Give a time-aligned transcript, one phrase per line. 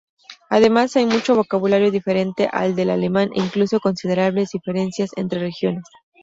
[0.49, 5.83] Además, hay mucho vocabulario diferente al del alemán, e incluso considerables diferencias entre regiones.